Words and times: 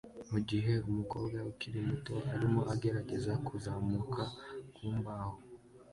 mugihe 0.31 0.73
umukobwa 0.89 1.37
ukiri 1.51 1.79
muto 1.87 2.15
arimo 2.33 2.61
agerageza 2.73 3.33
kuzamuka 3.45 4.23
ku 4.75 4.85
mbaho 4.97 5.37